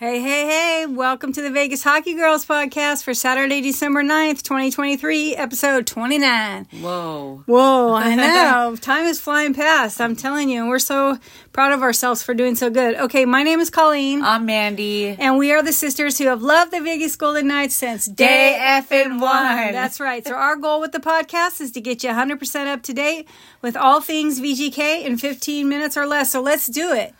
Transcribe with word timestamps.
Hey, 0.00 0.18
hey, 0.22 0.46
hey, 0.46 0.86
welcome 0.86 1.30
to 1.34 1.42
the 1.42 1.50
Vegas 1.50 1.82
Hockey 1.82 2.14
Girls 2.14 2.46
podcast 2.46 3.04
for 3.04 3.12
Saturday, 3.12 3.60
December 3.60 4.02
9th, 4.02 4.40
2023, 4.40 5.36
episode 5.36 5.86
29. 5.86 6.68
Whoa. 6.80 7.42
Whoa, 7.44 7.92
I 7.92 8.14
know. 8.16 8.76
Time 8.76 9.04
is 9.04 9.20
flying 9.20 9.52
past. 9.52 10.00
I'm 10.00 10.16
telling 10.16 10.48
you, 10.48 10.66
we're 10.66 10.78
so 10.78 11.18
proud 11.52 11.72
of 11.72 11.82
ourselves 11.82 12.22
for 12.22 12.32
doing 12.32 12.54
so 12.54 12.70
good. 12.70 12.94
Okay, 12.94 13.26
my 13.26 13.42
name 13.42 13.60
is 13.60 13.68
Colleen. 13.68 14.22
I'm 14.22 14.46
Mandy. 14.46 15.08
And 15.08 15.36
we 15.36 15.52
are 15.52 15.62
the 15.62 15.70
sisters 15.70 16.16
who 16.16 16.28
have 16.28 16.40
loved 16.40 16.72
the 16.72 16.80
Vegas 16.80 17.14
Golden 17.14 17.48
Knights 17.48 17.74
since 17.74 18.06
day 18.06 18.56
effing 18.58 19.20
one. 19.20 19.72
That's 19.74 20.00
right. 20.00 20.26
So 20.26 20.32
our 20.32 20.56
goal 20.56 20.80
with 20.80 20.92
the 20.92 21.00
podcast 21.00 21.60
is 21.60 21.72
to 21.72 21.80
get 21.82 22.02
you 22.02 22.08
100% 22.08 22.66
up 22.68 22.82
to 22.84 22.94
date 22.94 23.28
with 23.60 23.76
all 23.76 24.00
things 24.00 24.40
VGK 24.40 25.04
in 25.04 25.18
15 25.18 25.68
minutes 25.68 25.98
or 25.98 26.06
less. 26.06 26.32
So 26.32 26.40
let's 26.40 26.68
do 26.68 26.90
it. 26.90 27.14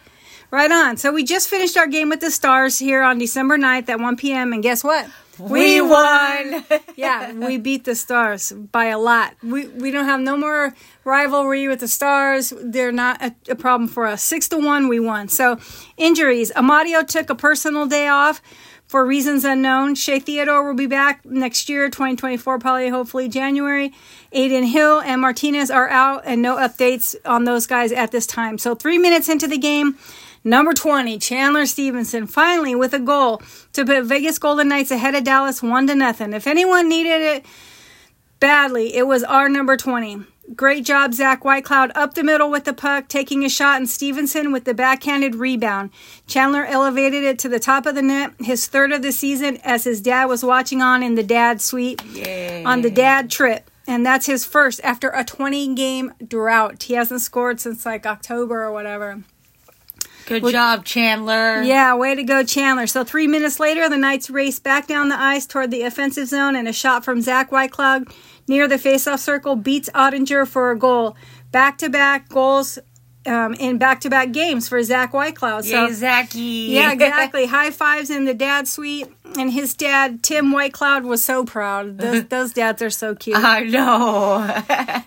Right 0.50 0.70
on. 0.70 0.96
So 0.96 1.12
we 1.12 1.22
just 1.22 1.48
finished 1.48 1.76
our 1.76 1.86
game 1.86 2.08
with 2.08 2.20
the 2.20 2.30
Stars 2.30 2.78
here 2.78 3.02
on 3.02 3.18
December 3.18 3.56
9th 3.56 3.88
at 3.88 4.00
1 4.00 4.16
p.m. 4.16 4.52
And 4.52 4.62
guess 4.62 4.82
what? 4.82 5.08
We 5.38 5.80
won. 5.80 6.64
yeah, 6.96 7.32
we 7.32 7.56
beat 7.56 7.84
the 7.84 7.94
Stars 7.94 8.52
by 8.52 8.86
a 8.86 8.98
lot. 8.98 9.34
We 9.42 9.68
we 9.68 9.90
don't 9.90 10.04
have 10.04 10.20
no 10.20 10.36
more 10.36 10.74
rivalry 11.04 11.66
with 11.66 11.80
the 11.80 11.88
Stars. 11.88 12.52
They're 12.60 12.92
not 12.92 13.22
a, 13.22 13.34
a 13.48 13.54
problem 13.54 13.88
for 13.88 14.06
us. 14.06 14.22
Six 14.22 14.48
to 14.48 14.58
one, 14.58 14.88
we 14.88 15.00
won. 15.00 15.28
So 15.28 15.58
injuries. 15.96 16.52
Amadio 16.54 17.06
took 17.06 17.30
a 17.30 17.34
personal 17.34 17.86
day 17.86 18.08
off 18.08 18.42
for 18.86 19.06
reasons 19.06 19.44
unknown. 19.44 19.94
Shea 19.94 20.18
Theodore 20.18 20.66
will 20.66 20.74
be 20.74 20.88
back 20.88 21.24
next 21.24 21.68
year, 21.68 21.88
2024, 21.88 22.58
probably 22.58 22.88
hopefully 22.88 23.28
January. 23.28 23.92
Adin 24.32 24.64
Hill 24.64 25.00
and 25.00 25.20
Martinez 25.20 25.70
are 25.70 25.88
out, 25.88 26.22
and 26.26 26.42
no 26.42 26.56
updates 26.56 27.14
on 27.24 27.44
those 27.44 27.68
guys 27.68 27.92
at 27.92 28.10
this 28.10 28.26
time. 28.26 28.58
So 28.58 28.74
three 28.74 28.98
minutes 28.98 29.28
into 29.28 29.46
the 29.46 29.58
game. 29.58 29.96
Number 30.42 30.72
20, 30.72 31.18
Chandler 31.18 31.66
Stephenson 31.66 32.26
finally 32.26 32.74
with 32.74 32.94
a 32.94 32.98
goal 32.98 33.42
to 33.74 33.84
put 33.84 34.04
Vegas 34.04 34.38
Golden 34.38 34.68
Knights 34.68 34.90
ahead 34.90 35.14
of 35.14 35.24
Dallas 35.24 35.62
1 35.62 35.86
to 35.88 35.94
nothing. 35.94 36.32
If 36.32 36.46
anyone 36.46 36.88
needed 36.88 37.20
it 37.20 37.46
badly, 38.38 38.94
it 38.94 39.06
was 39.06 39.22
our 39.22 39.48
number 39.50 39.76
20. 39.76 40.24
Great 40.56 40.84
job, 40.84 41.14
Zach 41.14 41.42
Whitecloud 41.42 41.92
up 41.94 42.14
the 42.14 42.24
middle 42.24 42.50
with 42.50 42.64
the 42.64 42.72
puck, 42.72 43.06
taking 43.06 43.44
a 43.44 43.48
shot, 43.48 43.76
and 43.76 43.88
Stephenson 43.88 44.50
with 44.50 44.64
the 44.64 44.74
backhanded 44.74 45.36
rebound. 45.36 45.90
Chandler 46.26 46.64
elevated 46.64 47.22
it 47.22 47.38
to 47.40 47.48
the 47.48 47.60
top 47.60 47.86
of 47.86 47.94
the 47.94 48.02
net, 48.02 48.32
his 48.40 48.66
third 48.66 48.92
of 48.92 49.02
the 49.02 49.12
season, 49.12 49.58
as 49.58 49.84
his 49.84 50.00
dad 50.00 50.24
was 50.24 50.42
watching 50.42 50.82
on 50.82 51.04
in 51.04 51.14
the 51.14 51.22
dad 51.22 51.60
suite 51.60 52.02
Yay. 52.06 52.64
on 52.64 52.80
the 52.80 52.90
dad 52.90 53.30
trip. 53.30 53.70
And 53.86 54.04
that's 54.04 54.26
his 54.26 54.44
first 54.44 54.80
after 54.82 55.10
a 55.10 55.22
20 55.24 55.74
game 55.74 56.14
drought. 56.26 56.82
He 56.82 56.94
hasn't 56.94 57.20
scored 57.20 57.60
since 57.60 57.86
like 57.86 58.06
October 58.06 58.62
or 58.62 58.72
whatever. 58.72 59.22
Good 60.30 60.52
job, 60.52 60.84
Chandler. 60.84 61.62
Yeah, 61.62 61.94
way 61.96 62.14
to 62.14 62.22
go, 62.22 62.44
Chandler. 62.44 62.86
So 62.86 63.04
three 63.04 63.26
minutes 63.26 63.58
later, 63.58 63.88
the 63.88 63.96
Knights 63.96 64.30
race 64.30 64.58
back 64.58 64.86
down 64.86 65.08
the 65.08 65.20
ice 65.20 65.46
toward 65.46 65.70
the 65.70 65.82
offensive 65.82 66.28
zone, 66.28 66.56
and 66.56 66.68
a 66.68 66.72
shot 66.72 67.04
from 67.04 67.20
Zach 67.20 67.50
Whitecloud 67.50 68.12
near 68.48 68.68
the 68.68 68.76
faceoff 68.76 69.18
circle 69.18 69.56
beats 69.56 69.90
Oettinger 69.90 70.46
for 70.46 70.70
a 70.70 70.78
goal. 70.78 71.16
Back 71.50 71.78
to 71.78 71.88
back 71.88 72.28
goals 72.28 72.78
um, 73.26 73.54
in 73.54 73.78
back 73.78 74.00
to 74.00 74.10
back 74.10 74.32
games 74.32 74.68
for 74.68 74.82
Zach 74.82 75.12
Whitecloud. 75.12 75.64
So, 75.64 75.86
Yay, 75.86 75.92
Zachy. 75.92 76.38
yeah, 76.70 76.92
exactly. 76.92 77.46
High 77.46 77.70
fives 77.70 78.10
in 78.10 78.24
the 78.24 78.34
dad 78.34 78.66
suite, 78.66 79.08
and 79.36 79.52
his 79.52 79.74
dad, 79.74 80.22
Tim 80.22 80.52
Whitecloud, 80.52 81.04
was 81.04 81.22
so 81.22 81.44
proud. 81.44 81.98
Those, 81.98 82.24
those 82.28 82.52
dads 82.52 82.82
are 82.82 82.90
so 82.90 83.14
cute. 83.14 83.36
I 83.36 83.60
know. 83.60 84.62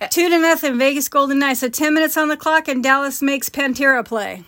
Two 0.10 0.30
to 0.30 0.40
nothing, 0.40 0.78
Vegas 0.78 1.10
Golden 1.10 1.40
Knights. 1.40 1.62
So 1.62 1.70
ten 1.70 1.94
minutes 1.94 2.18
on 2.18 2.28
the 2.28 2.38
clock, 2.38 2.68
and 2.68 2.84
Dallas 2.84 3.22
makes 3.22 3.50
Pantera 3.50 4.06
play. 4.06 4.44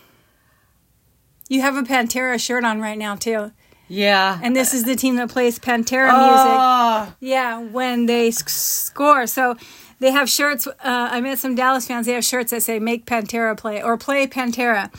You 1.50 1.62
have 1.62 1.76
a 1.78 1.84
Pantera 1.84 2.40
shirt 2.40 2.64
on 2.64 2.82
right 2.82 2.98
now 2.98 3.16
too, 3.16 3.52
yeah. 3.88 4.40
and 4.42 4.56
this 4.56 4.74
is 4.74 4.84
the 4.84 4.96
team 4.96 5.16
that 5.18 5.30
plays 5.30 5.60
Pantera 5.60 6.08
music. 6.08 6.58
Oh, 6.60 7.14
Yeah, 7.20 7.60
when 7.60 8.08
they 8.08 8.32
sc- 8.32 8.50
score. 8.50 9.28
So 9.28 9.56
they 10.00 10.12
have 10.12 10.28
shirts. 10.30 10.66
Uh, 10.68 10.74
I 10.84 11.22
met 11.22 11.38
some 11.38 11.54
Dallas 11.56 11.86
fans. 11.88 12.08
They 12.08 12.14
have 12.14 12.26
shirts 12.26 12.52
that 12.52 12.64
say 12.64 12.80
"Make 12.80 13.06
Pantera 13.06 13.56
Play" 13.56 13.82
or 13.84 13.96
"Play 13.98 14.26
Pantera," 14.28 14.90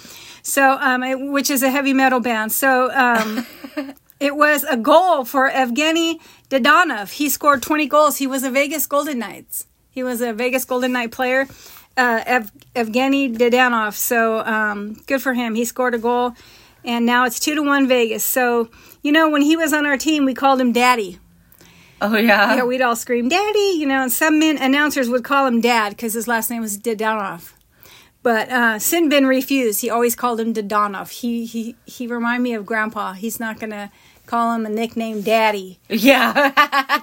so 0.42 0.72
um, 0.80 1.02
it- 1.02 1.18
which 1.20 1.50
is 1.50 1.62
a 1.64 1.70
heavy 1.70 1.92
metal 1.92 2.20
band. 2.20 2.52
So 2.52 2.92
um, 2.94 3.44
it 4.20 4.36
was 4.36 4.62
a 4.64 4.76
goal 4.76 5.24
for 5.24 5.50
Evgeny 5.50 6.20
Dadonov. 6.48 7.10
He 7.10 7.28
scored 7.28 7.62
20 7.62 7.86
goals. 7.88 8.18
He 8.18 8.26
was 8.28 8.44
a 8.44 8.50
Vegas 8.52 8.86
Golden 8.86 9.18
Knights. 9.18 9.66
He 9.90 10.02
was 10.04 10.20
a 10.20 10.32
Vegas 10.32 10.64
Golden 10.64 10.92
Knight 10.92 11.10
player. 11.10 11.48
Uh, 11.96 12.22
Ev- 12.26 12.52
Evgeny 12.74 13.34
Dadonov. 13.34 13.94
So 13.94 14.40
um, 14.40 14.94
good 15.06 15.22
for 15.22 15.32
him. 15.34 15.54
He 15.54 15.64
scored 15.64 15.94
a 15.94 15.98
goal, 15.98 16.34
and 16.84 17.06
now 17.06 17.24
it's 17.24 17.40
two 17.40 17.54
to 17.54 17.62
one 17.62 17.88
Vegas. 17.88 18.22
So 18.24 18.68
you 19.02 19.12
know 19.12 19.30
when 19.30 19.42
he 19.42 19.56
was 19.56 19.72
on 19.72 19.86
our 19.86 19.96
team, 19.96 20.24
we 20.26 20.34
called 20.34 20.60
him 20.60 20.72
Daddy. 20.72 21.18
oh 22.02 22.16
yeah. 22.16 22.56
Yeah, 22.56 22.64
we'd 22.64 22.82
all 22.82 22.96
scream, 22.96 23.28
Daddy, 23.30 23.76
you 23.78 23.86
know, 23.86 24.02
and 24.02 24.12
some 24.12 24.38
men, 24.38 24.58
announcers 24.58 25.08
would 25.08 25.24
call 25.24 25.46
him 25.46 25.62
Dad 25.62 25.90
because 25.90 26.12
his 26.12 26.28
last 26.28 26.50
name 26.50 26.60
was 26.60 26.76
Dadonov. 26.78 27.54
But 28.22 28.50
uh, 28.50 28.74
Sinbin 28.78 29.26
refused. 29.26 29.80
He 29.80 29.88
always 29.88 30.14
called 30.16 30.40
him 30.40 30.52
Dadonov. 30.52 31.10
He, 31.10 31.46
he, 31.46 31.76
he 31.86 32.06
reminded 32.08 32.42
me 32.42 32.54
of 32.54 32.66
Grandpa. 32.66 33.12
He's 33.14 33.38
not 33.40 33.58
going 33.60 33.70
to 33.70 33.90
call 34.26 34.52
him 34.52 34.66
a 34.66 34.68
nickname 34.68 35.22
Daddy. 35.22 35.78
Yeah. 35.88 36.50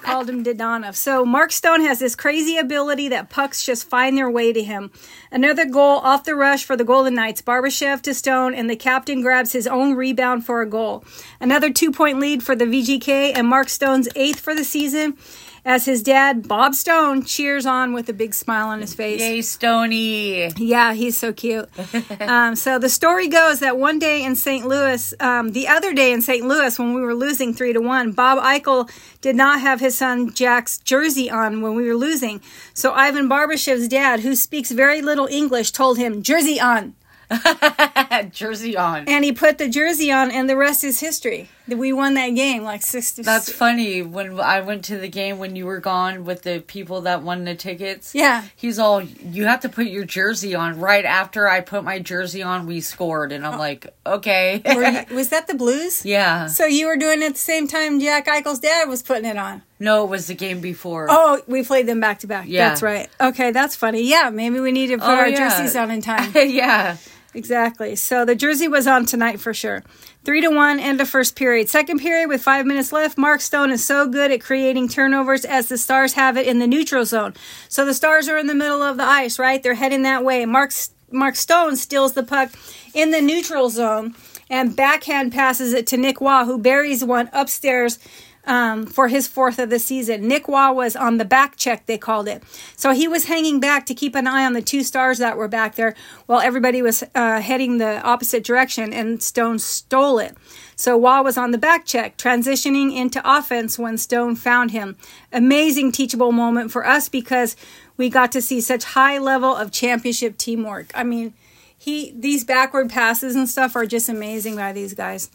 Called 0.02 0.30
him 0.30 0.44
Dadonov. 0.44 0.96
So 0.96 1.26
Mark 1.26 1.52
Stone 1.52 1.82
has 1.82 2.00
this 2.00 2.16
crazy 2.16 2.58
ability 2.58 3.08
that 3.10 3.30
pucks 3.30 3.66
just 3.66 3.90
find 3.90 4.18
their 4.18 4.30
way 4.30 4.54
to 4.54 4.64
him. 4.64 4.92
Another 5.32 5.66
goal 5.66 6.00
off 6.00 6.26
the 6.26 6.36
rush 6.36 6.64
for 6.64 6.76
the 6.76 6.84
Golden 6.84 7.16
Knights. 7.16 7.42
Barbashev 7.42 8.02
to 8.04 8.14
Stone, 8.14 8.54
and 8.54 8.70
the 8.70 8.76
captain 8.76 9.22
grabs 9.22 9.54
his 9.54 9.68
own 9.68 9.96
rebound 9.96 10.46
for 10.46 10.62
a 10.62 10.70
goal. 10.70 11.04
Another 11.40 11.72
two 11.72 11.92
point 11.92 12.20
lead 12.20 12.44
for 12.44 12.56
the 12.56 12.66
VGK, 12.66 13.34
and 13.36 13.48
Mark 13.48 13.70
Stone's 13.70 14.10
eighth 14.16 14.40
for 14.40 14.54
the 14.54 14.64
season 14.64 15.18
as 15.66 15.86
his 15.86 16.04
dad, 16.04 16.48
Bob 16.48 16.76
Stone, 16.76 17.24
cheers 17.24 17.66
on 17.66 17.94
with 17.94 18.10
a 18.10 18.14
big 18.14 18.34
smile 18.34 18.68
on 18.68 18.82
his 18.82 18.94
face. 18.94 19.22
Yay, 19.22 19.42
Stony. 19.42 20.50
Yeah, 20.58 20.94
he's 20.94 21.18
so 21.18 21.32
cute. 21.32 21.70
um, 22.20 22.56
so 22.56 22.78
the 22.78 22.90
story 22.90 23.28
goes 23.28 23.60
that 23.60 23.78
one 23.78 24.00
day 24.00 24.24
in 24.24 24.36
St. 24.36 24.66
Louis, 24.66 25.14
um, 25.20 25.52
the 25.52 25.68
other 25.68 25.94
day 25.94 26.12
in 26.12 26.22
St. 26.22 26.46
Louis, 26.46 26.78
when 26.78 26.94
we 26.94 27.02
were 27.02 27.16
losing 27.16 27.54
three 27.54 27.74
to 27.74 27.80
one, 27.80 28.12
Bob 28.12 28.40
Eichel 28.40 28.90
did 29.22 29.36
not 29.36 29.62
have 29.62 29.80
his 29.80 29.98
son 29.98 30.34
Jack's 30.34 30.80
jersey 30.80 31.30
on 31.30 31.62
when 31.62 31.76
we 31.76 31.88
were 31.88 31.96
losing. 31.96 32.42
So 32.74 32.92
Ivan 32.94 33.30
Barbashev's 33.30 33.88
dad, 33.88 34.20
who 34.20 34.36
speaks 34.36 34.72
very 34.72 35.02
little 35.02 35.28
English, 35.28 35.72
told 35.72 35.98
him 35.98 36.24
jersey 36.24 36.60
on, 36.60 36.96
Jersey 38.32 38.78
on. 38.78 39.08
and 39.08 39.24
he 39.26 39.32
put 39.32 39.58
the 39.58 39.68
jersey 39.70 40.12
on, 40.12 40.32
and 40.32 40.50
the 40.50 40.56
rest 40.56 40.84
is 40.84 41.00
history. 41.00 41.50
We 41.68 41.94
won 41.94 42.16
that 42.16 42.30
game 42.30 42.64
like 42.64 42.82
six 42.82 43.14
to. 43.14 43.24
That's 43.24 43.50
funny. 43.52 44.02
When 44.02 44.38
I 44.40 44.60
went 44.62 44.84
to 44.86 44.98
the 44.98 45.08
game 45.08 45.40
when 45.40 45.56
you 45.56 45.66
were 45.66 45.80
gone 45.80 46.26
with 46.26 46.42
the 46.42 46.60
people 46.60 47.02
that 47.02 47.22
won 47.24 47.46
the 47.46 47.56
tickets. 47.56 48.14
Yeah. 48.14 48.44
He's 48.56 48.78
all, 48.80 49.02
you 49.02 49.46
have 49.46 49.62
to 49.62 49.70
put 49.70 49.86
your 49.86 50.04
jersey 50.04 50.56
on. 50.56 50.80
Right 50.80 51.06
after 51.06 51.48
I 51.48 51.62
put 51.62 51.86
my 51.86 52.00
jersey 52.00 52.44
on, 52.44 52.66
we 52.66 52.82
scored. 52.82 53.32
And 53.32 53.46
I'm 53.46 53.54
oh. 53.56 53.60
like, 53.60 53.88
okay. 54.06 54.62
You- 54.66 55.06
was 55.16 55.30
that 55.30 55.48
the 55.48 55.54
Blues? 55.56 56.06
yeah. 56.06 56.48
So 56.48 56.66
you 56.66 56.88
were 56.88 56.98
doing 56.98 57.22
it 57.22 57.28
at 57.28 57.34
the 57.36 57.40
same 57.40 57.68
time 57.70 58.00
Jack 58.02 58.28
Eichel's 58.28 58.60
dad 58.60 58.90
was 58.90 59.02
putting 59.02 59.26
it 59.26 59.38
on. 59.38 59.62
No, 59.80 60.04
it 60.04 60.10
was 60.10 60.28
the 60.28 60.36
game 60.36 60.60
before. 60.60 61.08
Oh, 61.10 61.42
we 61.48 61.64
played 61.64 61.88
them 61.88 62.02
back 62.02 62.20
to 62.20 62.28
back. 62.28 62.46
Yeah. 62.48 62.70
That's 62.70 62.82
right. 62.82 63.10
Okay, 63.22 63.52
that's 63.52 63.76
funny. 63.78 64.02
Yeah, 64.10 64.30
maybe 64.32 64.60
we 64.60 64.74
need 64.74 64.88
to 64.88 64.98
put 64.98 65.08
Oh, 65.08 65.16
our 65.16 65.30
yeah. 65.30 65.38
jerseys 65.50 65.76
on 65.78 65.92
in 65.92 66.02
time. 66.12 66.30
yeah. 66.36 66.98
Exactly. 67.36 67.96
So 67.96 68.26
the 68.26 68.36
jersey 68.36 68.68
was 68.68 68.86
on 68.86 69.06
tonight 69.06 69.40
for 69.40 69.54
sure. 69.54 69.84
Three 70.24 70.42
to 70.42 70.50
one, 70.50 70.80
end 70.80 71.02
of 71.02 71.10
first 71.10 71.36
period. 71.36 71.68
Second 71.68 72.00
period 72.00 72.30
with 72.30 72.44
five 72.44 72.66
minutes 72.66 72.92
left. 72.92 73.18
Mark 73.18 73.42
Stone 73.42 73.72
is 73.72 73.84
so 73.84 74.08
good 74.08 74.32
at 74.32 74.42
creating 74.42 74.88
turnovers 74.88 75.44
as 75.44 75.68
the 75.68 75.78
Stars 75.78 76.14
have 76.14 76.38
it 76.38 76.48
in 76.48 76.60
the 76.60 76.68
neutral 76.68 77.06
zone. 77.06 77.34
So 77.70 77.86
the 77.86 77.94
Stars 77.94 78.30
are 78.30 78.38
in 78.38 78.48
the 78.48 78.54
middle 78.54 78.84
of 78.84 78.98
the 78.98 79.04
ice, 79.04 79.40
right? 79.40 79.62
They're 79.62 79.74
heading 79.74 80.04
that 80.04 80.24
way. 80.24 80.46
Mark 80.46 80.72
Mark 81.12 81.36
Stone 81.36 81.76
steals 81.76 82.14
the 82.14 82.24
puck 82.24 82.52
in 82.94 83.12
the 83.12 83.22
neutral 83.22 83.70
zone 83.70 84.16
and 84.50 84.76
backhand 84.76 85.32
passes 85.32 85.74
it 85.74 85.88
to 85.88 85.98
Nick 85.98 86.22
Roy, 86.22 86.46
who 86.46 86.58
buries 86.58 87.04
one 87.04 87.30
upstairs 87.34 87.98
um, 88.46 88.86
for 88.86 89.08
his 89.08 89.28
fourth 89.28 89.60
of 89.60 89.70
the 89.70 89.80
season. 89.80 90.28
Nick 90.28 90.48
Roy 90.48 90.72
was 90.72 90.96
on 90.96 91.18
the 91.18 91.26
back 91.26 91.56
check, 91.56 91.86
they 91.86 91.98
called 91.98 92.28
it. 92.28 92.44
So 92.76 92.94
he 92.94 93.08
was 93.08 93.26
hanging 93.26 93.60
back 93.60 93.86
to 93.86 93.94
keep 93.94 94.16
an 94.16 94.28
eye 94.28 94.46
on 94.46 94.54
the 94.54 94.62
two 94.62 94.84
stars 94.84 95.18
that 95.20 95.38
were 95.38 95.48
back 95.48 95.76
there 95.76 95.96
while 96.26 96.42
everybody 96.42 96.82
was 96.82 97.04
uh, 97.16 97.42
heading 97.42 97.78
the 97.78 98.02
opposite 98.02 98.44
direction, 98.44 98.94
and 98.94 99.22
Stone 99.22 99.60
stole 99.60 100.20
it. 100.20 100.36
So 100.76 101.00
Roy 101.00 101.22
was 101.22 101.38
on 101.38 101.52
the 101.52 101.58
back 101.58 101.86
check, 101.86 102.18
transitioning 102.18 102.96
into 102.96 103.22
offense 103.24 103.80
when 103.80 103.98
Stone 103.98 104.36
found 104.38 104.72
him. 104.72 104.98
Amazing 105.32 105.92
teachable 105.92 106.32
moment 106.32 106.72
for 106.72 106.86
us 106.86 107.10
because 107.10 107.56
we 107.96 108.10
got 108.10 108.32
to 108.32 108.42
see 108.42 108.60
such 108.60 108.84
high 108.84 109.18
level 109.18 109.56
of 109.56 109.72
championship 109.72 110.38
teamwork. 110.38 110.92
I 110.96 111.04
mean, 111.04 111.34
he 111.78 112.14
these 112.18 112.44
backward 112.44 112.90
passes 112.90 113.36
and 113.36 113.48
stuff 113.48 113.76
are 113.76 113.86
just 113.86 114.10
amazing 114.10 114.56
by 114.56 114.72
these 114.72 114.94
guys. 114.94 115.30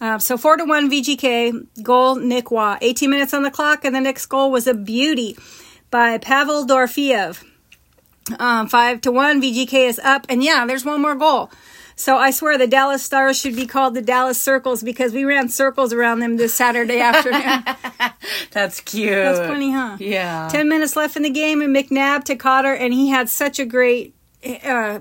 Uh, 0.00 0.18
so 0.18 0.36
four 0.36 0.56
to 0.56 0.64
one 0.64 0.90
VGK 0.90 1.82
goal 1.82 2.16
Nick 2.16 2.50
Roy. 2.50 2.76
18 2.80 3.08
minutes 3.08 3.32
on 3.32 3.42
the 3.42 3.50
clock, 3.50 3.84
and 3.84 3.94
the 3.94 4.00
next 4.00 4.26
goal 4.26 4.50
was 4.50 4.66
a 4.66 4.74
beauty 4.74 5.36
by 5.90 6.18
Pavel 6.18 6.66
Dorofeyev. 6.66 7.42
Um, 8.38 8.68
five 8.68 9.00
to 9.02 9.12
one 9.12 9.40
VGK 9.40 9.88
is 9.88 9.98
up, 10.00 10.26
and 10.28 10.42
yeah, 10.42 10.66
there's 10.66 10.84
one 10.84 11.00
more 11.00 11.14
goal. 11.14 11.50
So 11.98 12.18
I 12.18 12.30
swear 12.30 12.58
the 12.58 12.66
Dallas 12.66 13.02
Stars 13.02 13.38
should 13.38 13.56
be 13.56 13.66
called 13.66 13.94
the 13.94 14.02
Dallas 14.02 14.38
Circles 14.38 14.82
because 14.82 15.14
we 15.14 15.24
ran 15.24 15.48
circles 15.48 15.94
around 15.94 16.20
them 16.20 16.36
this 16.36 16.52
Saturday 16.52 17.00
afternoon. 17.00 17.64
That's 18.50 18.80
cute. 18.80 19.12
That's 19.12 19.38
funny, 19.38 19.72
huh? 19.72 19.96
Yeah. 19.98 20.48
10 20.50 20.68
minutes 20.68 20.94
left 20.94 21.16
in 21.16 21.22
the 21.22 21.30
game, 21.30 21.62
and 21.62 21.74
McNabb 21.74 22.24
to 22.24 22.36
Cotter, 22.36 22.74
and 22.74 22.92
he 22.92 23.08
had 23.08 23.30
such 23.30 23.58
a 23.58 23.64
great 23.64 24.14
uh, 24.62 25.00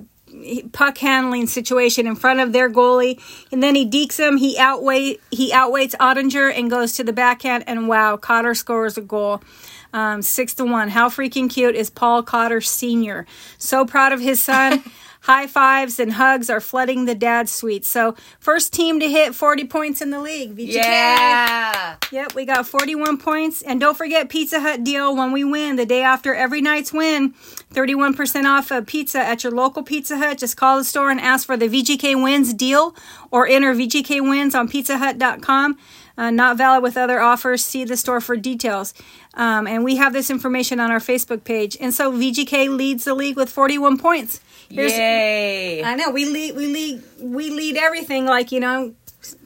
puck 0.72 0.98
handling 0.98 1.48
situation 1.48 2.08
in 2.08 2.16
front 2.16 2.40
of 2.40 2.54
their 2.54 2.70
goalie. 2.70 3.20
And 3.52 3.62
then 3.62 3.76
he 3.76 3.88
dekes 3.88 4.18
him. 4.18 4.38
He 4.38 4.58
outweigh 4.58 5.18
he 5.32 5.52
outweights 5.52 5.96
Oettinger 6.00 6.52
and 6.56 6.70
goes 6.70 6.94
to 6.94 7.04
the 7.04 7.14
backhand, 7.14 7.64
and 7.68 7.88
wow, 7.88 8.18
Cotter 8.18 8.54
scores 8.54 8.98
a 8.98 9.02
goal. 9.02 9.42
Um, 9.94 10.22
six 10.22 10.54
to 10.56 10.66
one. 10.66 10.90
How 10.90 11.08
freaking 11.08 11.50
cute 11.50 11.76
is 11.76 11.90
Paul 11.90 12.22
Cotter 12.22 12.60
Sr.? 12.60 13.26
So 13.58 13.86
proud 13.86 14.12
of 14.12 14.20
his 14.20 14.42
son. 14.44 14.84
High 15.26 15.48
fives 15.48 16.00
and 16.00 16.14
hugs 16.14 16.52
are 16.52 16.62
flooding 16.62 17.06
the 17.06 17.16
dad 17.16 17.50
suite. 17.50 17.84
So, 17.84 18.16
first 18.40 18.72
team 18.72 19.00
to 19.00 19.10
hit 19.10 19.34
40 19.34 19.66
points 19.66 20.00
in 20.00 20.12
the 20.12 20.20
league. 20.22 20.56
VGK. 20.56 20.74
Yeah. 20.76 21.96
Yep, 22.12 22.36
we 22.36 22.46
got 22.46 22.68
41 22.68 23.18
points. 23.18 23.64
And 23.64 23.80
don't 23.80 23.98
forget 23.98 24.30
Pizza 24.30 24.60
Hut 24.60 24.84
deal 24.84 25.16
when 25.16 25.32
we 25.32 25.44
win 25.44 25.78
the 25.78 25.86
day 25.88 26.04
after 26.04 26.36
every 26.36 26.62
night's 26.62 26.94
win. 26.94 27.34
31% 27.74 28.46
off 28.46 28.70
of 28.70 28.86
pizza 28.86 29.18
at 29.18 29.44
your 29.44 29.52
local 29.52 29.82
Pizza 29.82 30.16
Hut. 30.20 30.38
Just 30.38 30.58
call 30.58 30.78
the 30.78 30.84
store 30.84 31.10
and 31.10 31.20
ask 31.20 31.48
for 31.48 31.58
the 31.58 31.70
VGK 31.70 32.22
Wins 32.22 32.54
deal 32.54 32.96
or 33.32 33.48
enter 33.48 33.74
VGK 33.74 34.22
Wins 34.22 34.54
on 34.54 34.70
pizzahut.com. 34.70 35.80
Uh, 36.18 36.30
not 36.30 36.56
valid 36.56 36.84
with 36.84 36.98
other 36.98 37.20
offers. 37.20 37.66
See 37.66 37.84
the 37.84 37.98
store 37.98 38.22
for 38.22 38.38
details. 38.38 38.94
Um, 39.34 39.66
and 39.66 39.84
we 39.84 39.96
have 39.96 40.14
this 40.14 40.30
information 40.30 40.80
on 40.80 40.92
our 40.92 41.00
Facebook 41.00 41.44
page. 41.44 41.76
And 41.82 41.94
so 41.94 42.12
VGK 42.12 42.70
leads 42.70 43.06
the 43.06 43.16
league 43.16 43.38
with 43.38 43.50
41 43.50 43.98
points. 43.98 44.40
Yay. 44.76 45.84
I 45.84 45.96
know 45.96 46.12
we 46.12 46.26
lead 46.26 46.56
we 46.56 46.68
lead 46.68 47.04
we 47.20 47.50
lead 47.50 47.78
everything 47.78 48.26
like 48.26 48.52
you 48.52 48.60
know 48.60 48.94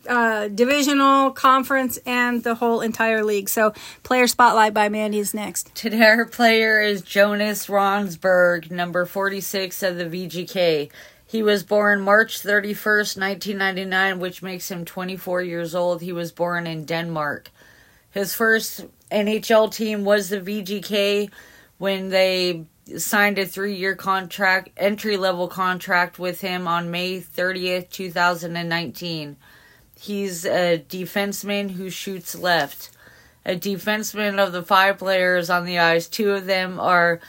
uh, 0.08 0.48
divisional 0.48 1.32
conference 1.32 1.98
and 2.06 2.44
the 2.44 2.56
whole 2.56 2.82
entire 2.82 3.24
league. 3.24 3.50
So 3.50 3.74
player 4.04 4.28
spotlight 4.28 4.74
by 4.74 4.90
Mandy 4.90 5.20
is 5.20 5.34
next. 5.34 5.74
Today 5.76 6.04
our 6.04 6.26
player 6.26 6.82
is 6.82 7.02
Jonas 7.02 7.68
Rondbjerg, 7.68 8.72
number 8.72 9.06
46 9.06 9.84
of 9.84 9.98
the 9.98 10.06
VGK. 10.06 10.90
He 11.26 11.44
was 11.44 11.62
born 11.62 12.02
March 12.02 12.42
31st, 12.42 13.20
1999, 13.20 14.20
which 14.20 14.42
makes 14.42 14.72
him 14.72 14.84
24 14.84 15.44
years 15.44 15.76
old. 15.76 16.02
He 16.02 16.12
was 16.12 16.32
born 16.32 16.66
in 16.66 16.86
Denmark. 16.86 17.52
His 18.10 18.34
first 18.34 18.86
NHL 19.12 19.72
team 19.72 20.06
was 20.06 20.30
the 20.30 20.42
VGK 20.42 21.30
when 21.78 22.10
they 22.10 22.66
signed 22.98 23.38
a 23.38 23.46
three 23.46 23.76
year 23.76 23.96
contract, 23.96 24.70
entry 24.78 25.18
level 25.18 25.48
contract 25.48 26.20
with 26.20 26.42
him 26.42 26.68
on 26.68 26.92
May 26.92 27.20
30th, 27.20 27.90
2019. 27.90 29.38
He's 30.00 30.46
a 30.46 30.84
defenseman 30.88 31.72
who 31.72 31.90
shoots 31.90 32.36
left. 32.36 32.90
A 33.46 33.56
defenseman 33.56 34.40
of 34.40 34.52
the 34.52 34.64
five 34.64 34.98
players 34.98 35.50
on 35.50 35.66
the 35.66 35.80
ice, 35.80 36.08
two 36.08 36.32
of 36.32 36.46
them 36.46 36.80
are 36.80 37.20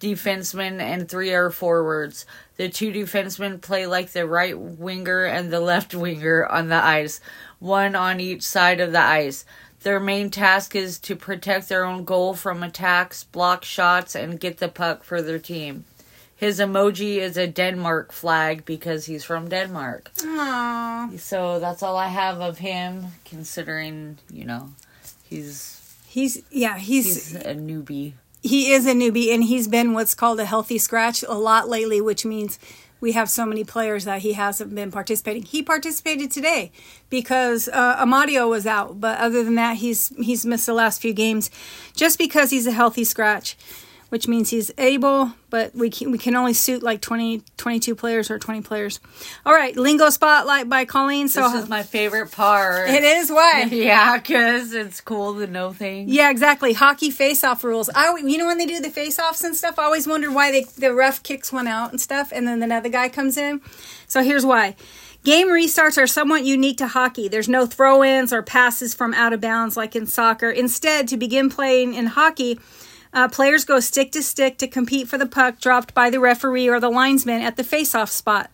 defensemen 0.00 0.80
and 0.80 1.08
three 1.08 1.32
are 1.32 1.50
forwards. 1.50 2.26
The 2.56 2.68
two 2.68 2.92
defensemen 2.92 3.60
play 3.60 3.86
like 3.86 4.10
the 4.10 4.26
right 4.26 4.58
winger 4.58 5.24
and 5.24 5.50
the 5.50 5.60
left 5.60 5.94
winger 5.94 6.46
on 6.46 6.68
the 6.68 6.82
ice, 6.82 7.20
one 7.58 7.94
on 7.94 8.20
each 8.20 8.42
side 8.42 8.80
of 8.80 8.92
the 8.92 9.02
ice. 9.02 9.44
Their 9.82 10.00
main 10.00 10.30
task 10.30 10.74
is 10.74 10.98
to 11.00 11.14
protect 11.16 11.68
their 11.68 11.84
own 11.84 12.04
goal 12.04 12.34
from 12.34 12.62
attacks, 12.62 13.24
block 13.24 13.64
shots, 13.64 14.14
and 14.16 14.40
get 14.40 14.58
the 14.58 14.68
puck 14.68 15.04
for 15.04 15.22
their 15.22 15.38
team. 15.38 15.84
His 16.34 16.60
emoji 16.60 17.16
is 17.16 17.36
a 17.36 17.46
Denmark 17.46 18.12
flag 18.12 18.64
because 18.64 19.06
he's 19.06 19.24
from 19.24 19.48
Denmark. 19.48 20.10
Aww. 20.18 21.18
So 21.18 21.58
that's 21.58 21.82
all 21.82 21.96
I 21.96 22.08
have 22.08 22.40
of 22.40 22.58
him, 22.58 23.06
considering, 23.24 24.18
you 24.30 24.44
know, 24.44 24.70
he's 25.24 25.74
He's 26.10 26.42
yeah 26.50 26.78
he's 26.78 27.32
he's 27.32 27.34
a 27.34 27.54
newbie. 27.54 28.14
he 28.42 28.72
is 28.72 28.86
a 28.86 28.92
newbie 28.94 29.32
and 29.34 29.44
he's 29.44 29.68
been 29.68 29.92
what's 29.92 30.14
called 30.14 30.40
a 30.40 30.46
healthy 30.46 30.78
scratch 30.78 31.22
a 31.28 31.34
lot 31.34 31.68
lately, 31.68 32.00
which 32.00 32.24
means 32.24 32.58
we 33.00 33.12
have 33.12 33.30
so 33.30 33.46
many 33.46 33.64
players 33.64 34.04
that 34.04 34.22
he 34.22 34.32
hasn't 34.32 34.74
been 34.74 34.90
participating. 34.90 35.42
He 35.42 35.62
participated 35.62 36.30
today 36.30 36.72
because 37.10 37.68
uh, 37.68 38.04
Amadio 38.04 38.48
was 38.48 38.66
out, 38.66 39.00
but 39.00 39.18
other 39.18 39.44
than 39.44 39.54
that, 39.56 39.76
he's 39.76 40.08
he's 40.16 40.44
missed 40.44 40.66
the 40.66 40.74
last 40.74 41.00
few 41.00 41.12
games 41.12 41.50
just 41.94 42.18
because 42.18 42.50
he's 42.50 42.66
a 42.66 42.72
healthy 42.72 43.04
scratch, 43.04 43.56
which 44.10 44.26
means 44.26 44.50
he's 44.50 44.70
able, 44.78 45.32
but 45.50 45.74
we 45.74 45.90
can, 45.90 46.10
we 46.10 46.18
can 46.18 46.34
only 46.34 46.54
suit 46.54 46.82
like 46.82 47.00
20, 47.00 47.42
22 47.56 47.94
players 47.94 48.30
or 48.30 48.38
20 48.38 48.62
players. 48.62 49.00
All 49.44 49.52
right, 49.52 49.76
Lingo 49.76 50.08
Spotlight 50.10 50.68
by 50.68 50.84
Colleen. 50.84 51.28
So 51.28 51.42
This 51.50 51.64
is 51.64 51.68
my 51.68 51.82
favorite 51.82 52.32
part. 52.32 52.88
it 52.88 53.04
is 53.04 53.30
why. 53.30 53.68
Yeah, 53.70 54.16
because 54.18 54.72
it's 54.72 55.00
cool 55.00 55.34
to 55.38 55.46
know 55.46 55.72
things. 55.72 56.10
Yeah, 56.10 56.30
exactly. 56.30 56.72
Hockey 56.72 57.10
face-off 57.10 57.62
rules. 57.64 57.88
I, 57.94 58.16
you 58.16 58.38
know, 58.38 58.46
when 58.46 58.58
they 58.58 58.66
do 58.66 58.80
the 58.80 58.90
face-offs 58.90 59.44
and 59.44 59.54
stuff, 59.54 59.78
I 59.78 59.84
always 59.84 60.06
wonder 60.06 60.30
why 60.32 60.50
they 60.50 60.64
the 60.78 60.94
ref 60.94 61.22
kicks 61.22 61.52
one 61.52 61.66
out 61.66 61.90
and 61.90 62.00
stuff, 62.00 62.32
and 62.32 62.46
then 62.48 62.62
another 62.62 62.88
guy 62.88 63.08
comes 63.08 63.36
in. 63.36 63.60
So 64.06 64.22
here's 64.22 64.44
why. 64.46 64.74
Game 65.24 65.48
restarts 65.48 65.98
are 66.00 66.06
somewhat 66.06 66.44
unique 66.44 66.78
to 66.78 66.86
hockey. 66.86 67.28
There's 67.28 67.48
no 67.48 67.66
throw-ins 67.66 68.32
or 68.32 68.42
passes 68.42 68.94
from 68.94 69.12
out 69.14 69.32
of 69.32 69.40
bounds 69.40 69.76
like 69.76 69.94
in 69.96 70.06
soccer. 70.06 70.48
Instead, 70.50 71.08
to 71.08 71.16
begin 71.16 71.50
playing 71.50 71.94
in 71.94 72.06
hockey, 72.06 72.58
uh, 73.12 73.28
players 73.28 73.64
go 73.64 73.80
stick 73.80 74.12
to 74.12 74.22
stick 74.22 74.58
to 74.58 74.68
compete 74.68 75.08
for 75.08 75.18
the 75.18 75.26
puck 75.26 75.60
dropped 75.60 75.94
by 75.94 76.10
the 76.10 76.20
referee 76.20 76.68
or 76.68 76.80
the 76.80 76.90
linesman 76.90 77.42
at 77.42 77.56
the 77.56 77.64
face-off 77.64 78.10
spot. 78.10 78.50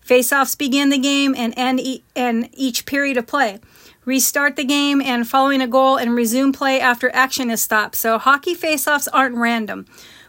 Face-offs 0.00 0.54
begin 0.54 0.88
the 0.88 0.98
game 0.98 1.34
and 1.36 1.52
end 1.56 1.80
e- 1.80 2.02
and 2.16 2.48
each 2.52 2.86
period 2.86 3.16
of 3.16 3.26
play 3.26 3.60
restart 4.08 4.56
the 4.56 4.64
game 4.64 5.02
and 5.02 5.28
following 5.28 5.60
a 5.60 5.66
goal 5.66 5.98
and 5.98 6.14
resume 6.16 6.50
play 6.50 6.80
after 6.80 7.14
action 7.14 7.50
is 7.50 7.60
stopped. 7.60 7.94
So 7.94 8.16
hockey 8.16 8.54
faceoffs 8.54 9.06
aren't 9.12 9.36
random. 9.36 9.84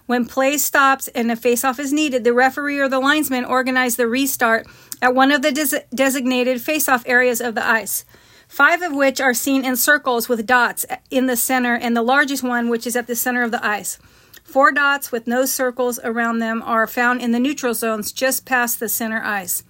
When 0.06 0.26
play 0.26 0.58
stops 0.58 1.08
and 1.10 1.32
a 1.32 1.38
faceoff 1.38 1.80
is 1.80 1.94
needed, 1.94 2.26
the 2.26 2.34
referee 2.34 2.80
or 2.80 2.90
the 2.90 3.00
linesman 3.00 3.46
organize 3.46 3.96
the 3.96 4.08
restart 4.08 4.68
at 5.02 5.16
one 5.16 5.32
of 5.32 5.44
the 5.44 5.54
des- 5.54 5.86
designated 5.96 6.58
faceoff 6.58 7.04
areas 7.06 7.40
of 7.40 7.56
the 7.56 7.66
ice. 7.66 8.04
Five 8.50 8.82
of 8.82 8.94
which 8.94 9.22
are 9.22 9.34
seen 9.34 9.64
in 9.64 9.78
circles 9.78 10.28
with 10.28 10.48
dots 10.48 10.86
in 11.12 11.28
the 11.28 11.38
center, 11.38 11.76
and 11.76 11.96
the 11.96 12.02
largest 12.02 12.44
one, 12.44 12.68
which 12.68 12.88
is 12.88 12.96
at 12.96 13.06
the 13.08 13.16
center 13.16 13.44
of 13.44 13.52
the 13.52 13.66
ice. 13.66 14.00
Four 14.44 14.72
dots 14.72 15.12
with 15.12 15.28
no 15.28 15.46
circles 15.46 16.00
around 16.04 16.40
them 16.40 16.64
are 16.64 16.88
found 16.88 17.22
in 17.22 17.32
the 17.32 17.40
neutral 17.40 17.76
zones 17.76 18.12
just 18.12 18.46
past 18.46 18.80
the 18.80 18.90
center 18.90 19.22
ice. 19.24 19.64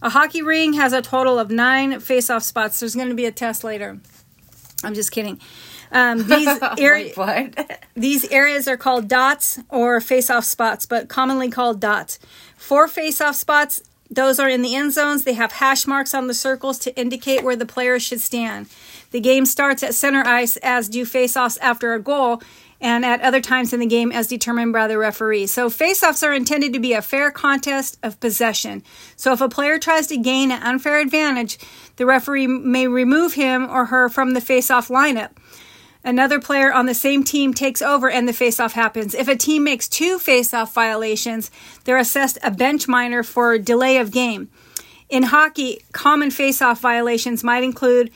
A 0.00 0.10
hockey 0.10 0.40
ring 0.40 0.74
has 0.74 0.92
a 0.92 1.02
total 1.02 1.38
of 1.40 1.50
nine 1.50 1.98
face-off 1.98 2.44
spots. 2.44 2.78
There's 2.78 2.94
going 2.94 3.08
to 3.08 3.14
be 3.14 3.26
a 3.26 3.32
test 3.32 3.64
later. 3.64 3.98
I'm 4.84 4.94
just 4.94 5.10
kidding. 5.10 5.40
Um, 5.90 6.18
these 6.28 6.58
area, 6.78 7.12
Wait, 7.16 7.16
what? 7.16 7.84
these 7.94 8.24
areas 8.30 8.68
are 8.68 8.76
called 8.76 9.08
dots 9.08 9.58
or 9.68 10.00
face-off 10.00 10.44
spots, 10.44 10.86
but 10.86 11.08
commonly 11.08 11.50
called 11.50 11.80
dots. 11.80 12.20
Four 12.56 12.86
face-off 12.86 13.34
spots. 13.34 13.82
Those 14.12 14.38
are 14.38 14.48
in 14.48 14.60
the 14.60 14.76
end 14.76 14.92
zones. 14.92 15.24
They 15.24 15.32
have 15.32 15.52
hash 15.52 15.86
marks 15.86 16.12
on 16.12 16.26
the 16.26 16.34
circles 16.34 16.78
to 16.80 16.94
indicate 17.00 17.42
where 17.42 17.56
the 17.56 17.64
players 17.64 18.02
should 18.02 18.20
stand. 18.20 18.68
The 19.10 19.20
game 19.20 19.46
starts 19.46 19.82
at 19.82 19.94
center 19.94 20.22
ice, 20.26 20.58
as 20.58 20.90
do 20.90 21.06
face-offs 21.06 21.56
after 21.58 21.94
a 21.94 22.00
goal, 22.00 22.42
and 22.78 23.06
at 23.06 23.22
other 23.22 23.40
times 23.40 23.72
in 23.72 23.80
the 23.80 23.86
game 23.86 24.12
as 24.12 24.26
determined 24.26 24.72
by 24.72 24.86
the 24.86 24.98
referee. 24.98 25.46
So 25.46 25.70
face-offs 25.70 26.22
are 26.22 26.34
intended 26.34 26.72
to 26.74 26.80
be 26.80 26.92
a 26.92 27.00
fair 27.00 27.30
contest 27.30 27.98
of 28.02 28.20
possession. 28.20 28.82
So 29.16 29.32
if 29.32 29.40
a 29.40 29.48
player 29.48 29.78
tries 29.78 30.08
to 30.08 30.18
gain 30.18 30.50
an 30.50 30.62
unfair 30.62 30.98
advantage, 30.98 31.58
the 31.96 32.04
referee 32.04 32.48
may 32.48 32.88
remove 32.88 33.34
him 33.34 33.66
or 33.70 33.86
her 33.86 34.08
from 34.08 34.34
the 34.34 34.40
face-off 34.40 34.88
lineup. 34.88 35.30
Another 36.04 36.40
player 36.40 36.72
on 36.72 36.86
the 36.86 36.94
same 36.94 37.22
team 37.22 37.54
takes 37.54 37.80
over 37.80 38.10
and 38.10 38.28
the 38.28 38.32
face-off 38.32 38.72
happens. 38.72 39.14
If 39.14 39.28
a 39.28 39.36
team 39.36 39.64
makes 39.64 39.88
two 39.88 40.18
face-off 40.18 40.74
violations, 40.74 41.50
they're 41.84 41.98
assessed 41.98 42.38
a 42.42 42.50
bench 42.50 42.88
minor 42.88 43.22
for 43.22 43.56
delay 43.58 43.98
of 43.98 44.10
game. 44.10 44.50
In 45.08 45.24
hockey, 45.24 45.82
common 45.92 46.30
face-off 46.30 46.80
violations 46.80 47.44
might 47.44 47.62
include 47.62 48.10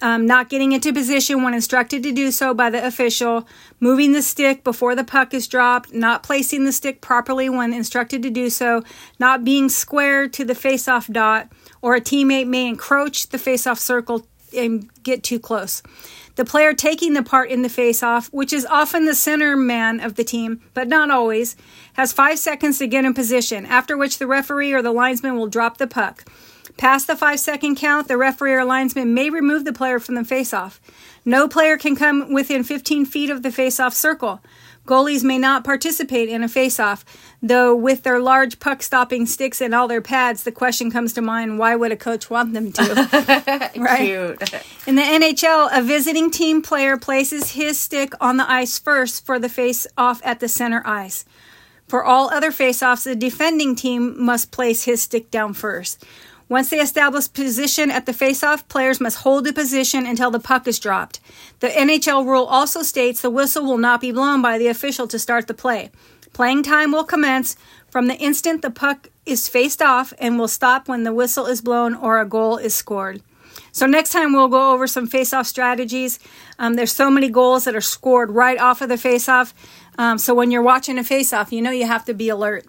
um, 0.00 0.26
not 0.26 0.48
getting 0.48 0.72
into 0.72 0.92
position 0.92 1.42
when 1.42 1.54
instructed 1.54 2.02
to 2.04 2.12
do 2.12 2.30
so 2.30 2.54
by 2.54 2.70
the 2.70 2.84
official, 2.84 3.46
moving 3.80 4.12
the 4.12 4.22
stick 4.22 4.64
before 4.64 4.94
the 4.94 5.04
puck 5.04 5.34
is 5.34 5.48
dropped, 5.48 5.92
not 5.92 6.22
placing 6.22 6.64
the 6.64 6.72
stick 6.72 7.00
properly 7.00 7.48
when 7.48 7.72
instructed 7.72 8.22
to 8.22 8.30
do 8.30 8.48
so, 8.48 8.82
not 9.18 9.44
being 9.44 9.68
square 9.68 10.28
to 10.28 10.44
the 10.44 10.54
face-off 10.54 11.08
dot, 11.08 11.50
or 11.82 11.94
a 11.94 12.00
teammate 12.00 12.46
may 12.46 12.66
encroach 12.66 13.28
the 13.28 13.38
face-off 13.38 13.78
circle 13.78 14.26
and 14.56 14.90
get 15.02 15.22
too 15.22 15.38
close. 15.38 15.82
The 16.38 16.44
player 16.44 16.72
taking 16.72 17.14
the 17.14 17.24
part 17.24 17.50
in 17.50 17.62
the 17.62 17.68
face-off, 17.68 18.28
which 18.28 18.52
is 18.52 18.64
often 18.64 19.06
the 19.06 19.14
center 19.16 19.56
man 19.56 19.98
of 19.98 20.14
the 20.14 20.22
team, 20.22 20.60
but 20.72 20.86
not 20.86 21.10
always, 21.10 21.56
has 21.94 22.12
five 22.12 22.38
seconds 22.38 22.78
to 22.78 22.86
get 22.86 23.04
in 23.04 23.12
position, 23.12 23.66
after 23.66 23.96
which 23.96 24.18
the 24.18 24.26
referee 24.28 24.72
or 24.72 24.80
the 24.80 24.92
linesman 24.92 25.36
will 25.36 25.48
drop 25.48 25.78
the 25.78 25.88
puck. 25.88 26.24
Past 26.76 27.08
the 27.08 27.16
five 27.16 27.40
second 27.40 27.74
count, 27.74 28.06
the 28.06 28.16
referee 28.16 28.54
or 28.54 28.64
linesman 28.64 29.14
may 29.14 29.30
remove 29.30 29.64
the 29.64 29.72
player 29.72 29.98
from 29.98 30.14
the 30.14 30.20
faceoff. 30.20 30.78
No 31.24 31.48
player 31.48 31.76
can 31.76 31.96
come 31.96 32.32
within 32.32 32.62
15 32.62 33.04
feet 33.04 33.30
of 33.30 33.42
the 33.42 33.48
faceoff 33.48 33.92
circle. 33.92 34.40
Goalies 34.88 35.22
may 35.22 35.36
not 35.38 35.64
participate 35.64 36.30
in 36.30 36.42
a 36.42 36.48
face-off, 36.48 37.04
though 37.42 37.76
with 37.76 38.04
their 38.04 38.18
large 38.20 38.58
puck-stopping 38.58 39.26
sticks 39.26 39.60
and 39.60 39.74
all 39.74 39.86
their 39.86 40.00
pads, 40.00 40.44
the 40.44 40.50
question 40.50 40.90
comes 40.90 41.12
to 41.12 41.20
mind: 41.20 41.58
Why 41.58 41.76
would 41.76 41.92
a 41.92 41.96
coach 41.96 42.30
want 42.30 42.54
them 42.54 42.72
to? 42.72 43.70
right. 43.76 43.98
Cute. 43.98 44.54
In 44.86 44.96
the 44.96 45.02
NHL, 45.02 45.68
a 45.76 45.82
visiting 45.82 46.30
team 46.30 46.62
player 46.62 46.96
places 46.96 47.52
his 47.52 47.78
stick 47.78 48.14
on 48.18 48.38
the 48.38 48.50
ice 48.50 48.78
first 48.78 49.26
for 49.26 49.38
the 49.38 49.50
face-off 49.50 50.22
at 50.24 50.40
the 50.40 50.48
center 50.48 50.82
ice. 50.86 51.26
For 51.86 52.02
all 52.02 52.30
other 52.30 52.50
face-offs, 52.50 53.04
the 53.04 53.14
defending 53.14 53.74
team 53.74 54.22
must 54.22 54.50
place 54.50 54.84
his 54.84 55.02
stick 55.02 55.30
down 55.30 55.52
first. 55.52 56.04
Once 56.48 56.70
they 56.70 56.80
establish 56.80 57.30
position 57.32 57.90
at 57.90 58.06
the 58.06 58.12
faceoff, 58.12 58.66
players 58.68 59.00
must 59.00 59.18
hold 59.18 59.44
the 59.44 59.52
position 59.52 60.06
until 60.06 60.30
the 60.30 60.40
puck 60.40 60.66
is 60.66 60.78
dropped. 60.78 61.20
The 61.60 61.68
NHL 61.68 62.24
rule 62.24 62.46
also 62.46 62.82
states 62.82 63.20
the 63.20 63.30
whistle 63.30 63.64
will 63.64 63.78
not 63.78 64.00
be 64.00 64.12
blown 64.12 64.40
by 64.40 64.56
the 64.56 64.68
official 64.68 65.06
to 65.08 65.18
start 65.18 65.46
the 65.46 65.54
play. 65.54 65.90
Playing 66.32 66.62
time 66.62 66.92
will 66.92 67.04
commence 67.04 67.56
from 67.90 68.06
the 68.06 68.16
instant 68.16 68.62
the 68.62 68.70
puck 68.70 69.08
is 69.26 69.48
faced 69.48 69.82
off 69.82 70.14
and 70.18 70.38
will 70.38 70.48
stop 70.48 70.88
when 70.88 71.04
the 71.04 71.12
whistle 71.12 71.46
is 71.46 71.60
blown 71.60 71.94
or 71.94 72.20
a 72.20 72.28
goal 72.28 72.56
is 72.56 72.74
scored. 72.74 73.22
So 73.72 73.86
next 73.86 74.10
time 74.10 74.32
we'll 74.32 74.48
go 74.48 74.72
over 74.72 74.86
some 74.86 75.06
face-off 75.06 75.46
strategies. 75.46 76.18
Um, 76.58 76.74
there's 76.74 76.92
so 76.92 77.10
many 77.10 77.28
goals 77.28 77.64
that 77.64 77.76
are 77.76 77.80
scored 77.80 78.30
right 78.30 78.58
off 78.58 78.80
of 78.80 78.88
the 78.88 78.96
face-off. 78.96 79.52
Um, 79.98 80.16
so 80.16 80.34
when 80.34 80.50
you're 80.50 80.62
watching 80.62 80.98
a 80.98 81.04
face-off, 81.04 81.52
you 81.52 81.60
know 81.60 81.70
you 81.70 81.86
have 81.86 82.04
to 82.06 82.14
be 82.14 82.28
alert. 82.28 82.66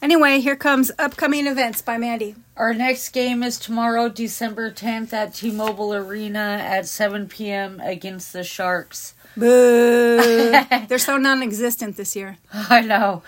Anyway, 0.00 0.40
here 0.40 0.56
comes 0.56 0.90
upcoming 0.98 1.46
events 1.46 1.80
by 1.80 1.96
Mandy. 1.96 2.34
Our 2.56 2.74
next 2.74 3.08
game 3.10 3.42
is 3.42 3.58
tomorrow, 3.58 4.10
December 4.10 4.70
10th 4.70 5.14
at 5.14 5.34
T 5.34 5.50
Mobile 5.50 5.94
Arena 5.94 6.58
at 6.60 6.86
7 6.86 7.26
p.m. 7.26 7.80
against 7.80 8.34
the 8.34 8.44
Sharks. 8.44 9.14
Boo! 9.34 10.52
They're 10.88 10.98
so 10.98 11.16
non-existent 11.16 11.96
this 11.96 12.14
year. 12.14 12.36
I 12.52 12.82
know. 12.82 13.22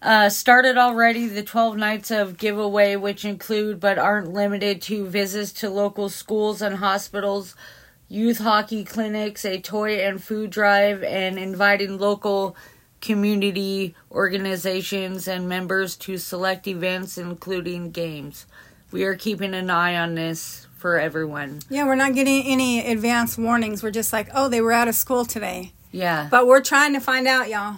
Uh, 0.00 0.28
started 0.28 0.76
already 0.76 1.26
the 1.26 1.42
12 1.42 1.76
nights 1.76 2.12
of 2.12 2.38
giveaway, 2.38 2.94
which 2.94 3.24
include 3.24 3.80
but 3.80 3.98
aren't 3.98 4.32
limited 4.32 4.80
to 4.82 5.08
visits 5.08 5.50
to 5.54 5.68
local 5.68 6.08
schools 6.08 6.62
and 6.62 6.76
hospitals, 6.76 7.56
youth 8.08 8.38
hockey 8.38 8.84
clinics, 8.84 9.44
a 9.44 9.60
toy 9.60 9.96
and 9.96 10.22
food 10.22 10.50
drive, 10.50 11.02
and 11.02 11.36
inviting 11.36 11.98
local 11.98 12.54
community 13.00 13.96
organizations 14.12 15.26
and 15.26 15.48
members 15.48 15.96
to 15.96 16.16
select 16.16 16.68
events, 16.68 17.18
including 17.18 17.90
games. 17.90 18.46
We 18.90 19.04
are 19.04 19.14
keeping 19.14 19.54
an 19.54 19.70
eye 19.70 19.96
on 19.96 20.14
this 20.14 20.66
for 20.76 20.98
everyone. 20.98 21.60
Yeah, 21.68 21.84
we're 21.84 21.94
not 21.94 22.14
getting 22.14 22.44
any 22.44 22.86
advance 22.86 23.36
warnings. 23.36 23.82
We're 23.82 23.90
just 23.90 24.12
like, 24.12 24.28
oh, 24.34 24.48
they 24.48 24.60
were 24.60 24.72
out 24.72 24.88
of 24.88 24.94
school 24.94 25.24
today. 25.24 25.72
Yeah. 25.90 26.28
But 26.30 26.46
we're 26.46 26.62
trying 26.62 26.92
to 26.94 27.00
find 27.00 27.26
out, 27.26 27.48
y'all. 27.48 27.76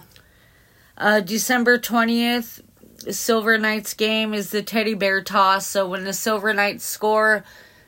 Uh, 0.97 1.19
December 1.19 1.79
20th, 1.79 2.61
Silver 3.09 3.57
Knights 3.57 3.93
game 3.93 4.33
is 4.33 4.51
the 4.51 4.61
teddy 4.61 4.93
bear 4.93 5.21
toss. 5.21 5.67
So 5.67 5.87
when 5.87 6.03
the 6.03 6.13
Silver 6.13 6.53
Knights 6.53 6.85
score, 6.85 7.43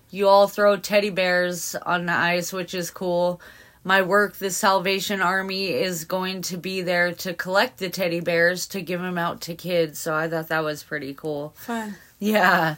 you 0.09 0.27
all 0.27 0.47
throw 0.47 0.77
teddy 0.77 1.09
bears 1.09 1.75
on 1.75 2.07
the 2.07 2.13
ice, 2.13 2.51
which 2.51 2.73
is 2.73 2.89
cool 2.89 3.39
my 3.83 4.01
work, 4.01 4.35
the 4.37 4.49
Salvation 4.49 5.21
Army, 5.21 5.67
is 5.67 6.05
going 6.05 6.41
to 6.43 6.57
be 6.57 6.81
there 6.81 7.11
to 7.13 7.33
collect 7.33 7.79
the 7.79 7.89
teddy 7.89 8.21
bears 8.21 8.65
to 8.67 8.81
give 8.81 9.01
them 9.01 9.17
out 9.17 9.41
to 9.41 9.55
kids. 9.55 9.99
So 9.99 10.15
I 10.15 10.29
thought 10.29 10.47
that 10.47 10.63
was 10.63 10.83
pretty 10.83 11.13
cool. 11.13 11.53
Fun. 11.57 11.95
Yeah. 12.19 12.75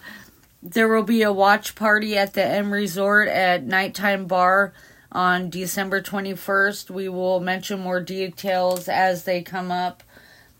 There 0.67 0.87
will 0.87 1.03
be 1.03 1.21
a 1.21 1.31
watch 1.31 1.75
party 1.75 2.17
at 2.17 2.33
the 2.33 2.43
M 2.43 2.73
Resort 2.73 3.27
at 3.27 3.63
Nighttime 3.63 4.25
Bar 4.25 4.73
on 5.11 5.51
December 5.51 6.01
21st. 6.01 6.89
We 6.89 7.07
will 7.07 7.39
mention 7.39 7.79
more 7.79 8.01
details 8.01 8.89
as 8.89 9.25
they 9.25 9.43
come 9.43 9.71
up. 9.71 10.01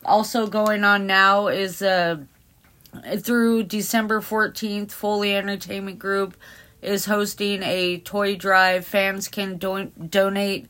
Also, 0.05 0.45
going 0.45 0.83
on 0.83 1.07
now 1.07 1.47
is 1.47 1.81
uh, 1.81 2.17
through 3.17 3.63
December 3.63 4.21
14th, 4.21 4.91
Foley 4.91 5.35
Entertainment 5.35 5.97
Group 5.97 6.37
is 6.83 7.05
hosting 7.05 7.63
a 7.63 7.97
toy 7.97 8.35
drive. 8.35 8.85
Fans 8.85 9.27
can 9.27 9.57
do- 9.57 9.91
donate 10.07 10.67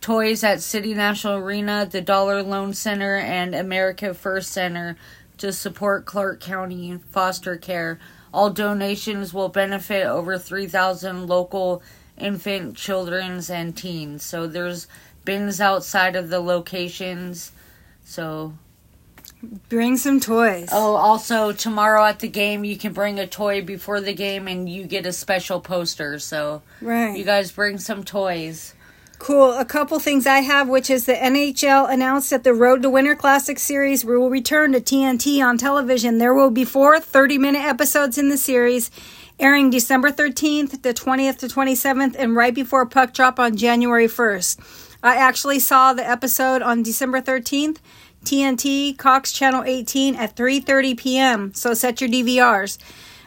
toys 0.00 0.42
at 0.42 0.60
City 0.60 0.92
National 0.92 1.36
Arena, 1.36 1.88
the 1.88 2.00
Dollar 2.00 2.42
Loan 2.42 2.74
Center, 2.74 3.14
and 3.14 3.54
America 3.54 4.12
First 4.12 4.50
Center 4.50 4.96
to 5.38 5.52
support 5.52 6.04
Clark 6.04 6.40
County 6.40 6.98
foster 7.12 7.56
care. 7.56 8.00
All 8.32 8.50
donations 8.50 9.34
will 9.34 9.48
benefit 9.48 10.06
over 10.06 10.38
3,000 10.38 11.26
local 11.26 11.82
infant, 12.16 12.76
children's, 12.76 13.50
and 13.50 13.76
teens. 13.76 14.22
So 14.22 14.46
there's 14.46 14.86
bins 15.24 15.60
outside 15.60 16.16
of 16.16 16.28
the 16.28 16.40
locations. 16.40 17.52
So 18.04 18.54
Bring 19.68 19.96
some 19.96 20.20
toys. 20.20 20.68
Oh, 20.70 20.94
also 20.94 21.52
tomorrow 21.52 22.04
at 22.04 22.20
the 22.20 22.28
game, 22.28 22.64
you 22.64 22.76
can 22.76 22.92
bring 22.92 23.18
a 23.18 23.26
toy 23.26 23.60
before 23.60 24.00
the 24.00 24.12
game, 24.12 24.46
and 24.46 24.68
you 24.68 24.84
get 24.84 25.04
a 25.04 25.12
special 25.12 25.60
poster. 25.60 26.20
So, 26.20 26.62
right, 26.80 27.16
you 27.16 27.24
guys 27.24 27.50
bring 27.50 27.78
some 27.78 28.04
toys. 28.04 28.74
Cool. 29.22 29.52
A 29.52 29.64
couple 29.64 30.00
things 30.00 30.26
I 30.26 30.40
have, 30.40 30.68
which 30.68 30.90
is 30.90 31.06
the 31.06 31.12
NHL 31.12 31.88
announced 31.88 32.30
that 32.30 32.42
the 32.42 32.52
Road 32.52 32.82
to 32.82 32.90
Winter 32.90 33.14
Classic 33.14 33.56
series 33.56 34.04
will 34.04 34.28
return 34.28 34.72
to 34.72 34.80
TNT 34.80 35.40
on 35.40 35.58
television. 35.58 36.18
There 36.18 36.34
will 36.34 36.50
be 36.50 36.64
four 36.64 36.98
30 36.98 37.38
minute 37.38 37.62
episodes 37.62 38.18
in 38.18 38.30
the 38.30 38.36
series, 38.36 38.90
airing 39.38 39.70
December 39.70 40.10
13th, 40.10 40.82
the 40.82 40.92
20th 40.92 41.38
to 41.38 41.46
27th, 41.46 42.16
and 42.18 42.34
right 42.34 42.52
before 42.52 42.84
puck 42.84 43.14
drop 43.14 43.38
on 43.38 43.56
January 43.56 44.08
1st. 44.08 44.96
I 45.04 45.14
actually 45.14 45.60
saw 45.60 45.92
the 45.92 46.04
episode 46.04 46.60
on 46.60 46.82
December 46.82 47.20
13th 47.20 47.76
TNT 48.24 48.98
Cox 48.98 49.30
Channel 49.32 49.62
18 49.62 50.16
at 50.16 50.34
3:30 50.34 50.98
p.m. 50.98 51.54
So 51.54 51.74
set 51.74 52.00
your 52.00 52.10
DVRs. 52.10 52.76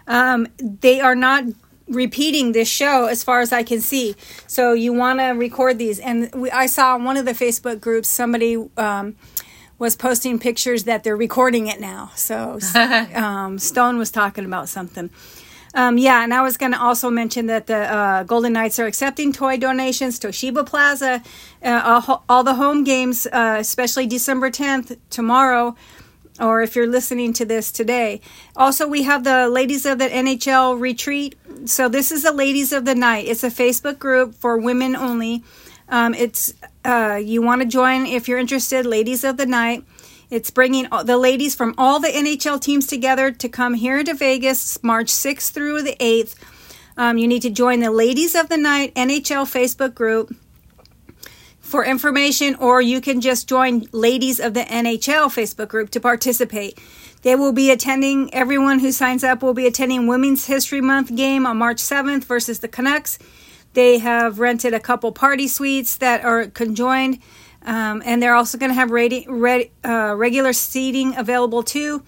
Um, 0.07 0.47
they 0.59 0.99
are 0.99 1.15
not 1.15 1.45
repeating 1.87 2.51
this 2.51 2.67
show 2.67 3.05
as 3.05 3.23
far 3.23 3.41
as 3.41 3.51
I 3.51 3.63
can 3.63 3.81
see. 3.81 4.15
So 4.47 4.73
you 4.73 4.93
want 4.93 5.19
to 5.19 5.27
record 5.29 5.77
these. 5.77 5.99
And 5.99 6.33
we, 6.33 6.49
I 6.51 6.65
saw 6.65 6.95
on 6.95 7.03
one 7.03 7.17
of 7.17 7.25
the 7.25 7.33
Facebook 7.33 7.79
groups 7.79 8.07
somebody 8.07 8.57
um, 8.77 9.15
was 9.77 9.95
posting 9.95 10.39
pictures 10.39 10.85
that 10.85 11.03
they're 11.03 11.17
recording 11.17 11.67
it 11.67 11.79
now. 11.79 12.11
So 12.15 12.59
um, 13.13 13.59
Stone 13.59 13.97
was 13.97 14.11
talking 14.11 14.45
about 14.45 14.69
something. 14.69 15.09
Um, 15.75 15.97
yeah, 15.97 16.23
and 16.23 16.33
I 16.33 16.41
was 16.41 16.55
going 16.55 16.71
to 16.71 16.81
also 16.81 17.09
mention 17.09 17.47
that 17.47 17.67
the 17.67 17.75
uh, 17.93 18.23
Golden 18.23 18.53
Knights 18.53 18.79
are 18.79 18.85
accepting 18.85 19.33
toy 19.33 19.57
donations. 19.57 20.17
Toshiba 20.17 20.65
Plaza, 20.65 21.21
uh, 21.61 22.17
all 22.29 22.45
the 22.45 22.53
home 22.53 22.85
games, 22.85 23.27
uh, 23.27 23.57
especially 23.59 24.07
December 24.07 24.49
10th, 24.49 24.97
tomorrow, 25.09 25.75
or 26.39 26.61
if 26.61 26.75
you're 26.75 26.87
listening 26.87 27.33
to 27.33 27.45
this 27.45 27.71
today. 27.71 28.21
Also, 28.55 28.87
we 28.87 29.03
have 29.03 29.23
the 29.23 29.49
Ladies 29.49 29.85
of 29.85 29.99
the 29.99 30.07
NHL 30.07 30.79
retreat. 30.79 31.35
So, 31.65 31.89
this 31.89 32.11
is 32.11 32.23
the 32.23 32.33
Ladies 32.33 32.71
of 32.71 32.85
the 32.85 32.95
Night. 32.95 33.27
It's 33.27 33.43
a 33.43 33.49
Facebook 33.49 33.99
group 33.99 34.35
for 34.35 34.57
women 34.57 34.95
only. 34.95 35.43
Um, 35.87 36.13
it's 36.13 36.53
uh, 36.83 37.19
you 37.23 37.41
want 37.41 37.61
to 37.61 37.67
join 37.67 38.05
if 38.05 38.27
you're 38.27 38.39
interested, 38.39 38.85
Ladies 38.85 39.23
of 39.23 39.37
the 39.37 39.45
Night. 39.45 39.83
It's 40.29 40.49
bringing 40.49 40.87
the 41.03 41.17
ladies 41.17 41.53
from 41.53 41.75
all 41.77 41.99
the 41.99 42.07
NHL 42.07 42.59
teams 42.59 42.87
together 42.87 43.31
to 43.31 43.47
come 43.47 43.75
here 43.75 44.03
to 44.03 44.13
Vegas 44.13 44.81
March 44.83 45.07
6th 45.07 45.51
through 45.51 45.83
the 45.83 45.95
8th. 45.99 46.35
Um, 46.97 47.17
you 47.17 47.27
need 47.27 47.43
to 47.43 47.49
join 47.49 47.79
the 47.81 47.91
Ladies 47.91 48.35
of 48.35 48.49
the 48.49 48.57
Night 48.57 48.93
NHL 48.95 49.45
Facebook 49.45 49.93
group 49.93 50.35
for 51.65 51.83
information, 51.83 52.55
or 52.55 52.81
you 52.81 53.01
can 53.01 53.21
just 53.21 53.49
join 53.49 53.87
Ladies 53.91 54.39
of 54.39 54.53
the 54.53 54.61
NHL 54.61 55.27
Facebook 55.27 55.67
group 55.67 55.89
to 55.91 55.99
participate. 55.99 56.79
They 57.23 57.35
will 57.35 57.51
be 57.51 57.71
attending, 57.71 58.31
everyone 58.33 58.79
who 58.79 58.91
signs 58.91 59.23
up 59.23 59.41
will 59.41 59.55
be 59.55 59.65
attending 59.65 60.07
Women's 60.07 60.45
History 60.45 60.79
Month 60.81 61.15
game 61.15 61.45
on 61.45 61.57
March 61.57 61.77
7th 61.77 62.23
versus 62.25 62.59
the 62.59 62.67
Canucks. 62.67 63.17
They 63.73 63.97
have 63.97 64.39
rented 64.39 64.73
a 64.73 64.79
couple 64.79 65.11
party 65.11 65.47
suites 65.47 65.97
that 65.97 66.23
are 66.23 66.45
conjoined 66.45 67.19
um, 67.65 68.03
and 68.05 68.21
they're 68.21 68.35
also 68.35 68.57
going 68.57 68.69
to 68.69 68.75
have 68.75 68.89
radi- 68.89 69.71
uh, 69.83 70.15
regular 70.15 70.53
seating 70.53 71.17
available 71.17 71.63
too 71.63 72.03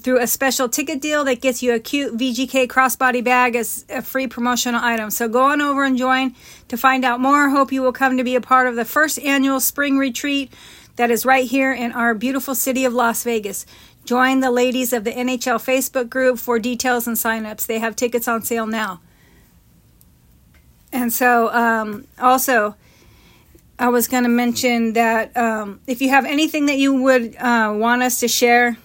through 0.00 0.20
a 0.20 0.26
special 0.26 0.68
ticket 0.68 1.00
deal 1.00 1.24
that 1.24 1.40
gets 1.40 1.62
you 1.62 1.74
a 1.74 1.78
cute 1.78 2.16
VGK 2.16 2.66
crossbody 2.66 3.24
bag 3.24 3.56
as 3.56 3.84
a 3.88 4.02
free 4.02 4.26
promotional 4.26 4.80
item. 4.82 5.10
So 5.10 5.28
go 5.28 5.44
on 5.44 5.60
over 5.60 5.84
and 5.84 5.96
join 5.96 6.34
to 6.68 6.76
find 6.76 7.04
out 7.04 7.20
more. 7.20 7.50
Hope 7.50 7.72
you 7.72 7.82
will 7.82 7.92
come 7.92 8.16
to 8.16 8.24
be 8.24 8.34
a 8.34 8.40
part 8.40 8.66
of 8.66 8.76
the 8.76 8.84
first 8.84 9.18
annual 9.20 9.60
spring 9.60 9.96
retreat 9.96 10.52
that 10.96 11.10
is 11.10 11.24
right 11.24 11.48
here 11.48 11.72
in 11.72 11.92
our 11.92 12.14
beautiful 12.14 12.54
city 12.54 12.84
of 12.84 12.92
Las 12.92 13.24
Vegas. 13.24 13.64
Join 14.04 14.40
the 14.40 14.50
ladies 14.50 14.92
of 14.92 15.04
the 15.04 15.12
NHL 15.12 15.58
Facebook 15.58 16.08
group 16.08 16.38
for 16.38 16.58
details 16.58 17.06
and 17.06 17.16
signups. 17.16 17.66
They 17.66 17.78
have 17.78 17.96
tickets 17.96 18.28
on 18.28 18.42
sale 18.42 18.66
now. 18.66 19.00
And 20.92 21.12
so, 21.12 21.52
um, 21.52 22.06
also, 22.18 22.76
I 23.78 23.88
was 23.88 24.08
going 24.08 24.22
to 24.22 24.28
mention 24.28 24.92
that 24.92 25.36
um, 25.36 25.80
if 25.86 26.00
you 26.00 26.10
have 26.10 26.24
anything 26.24 26.66
that 26.66 26.78
you 26.78 26.94
would 27.02 27.36
uh, 27.36 27.74
want 27.76 28.02
us 28.02 28.20
to 28.20 28.28
share 28.28 28.78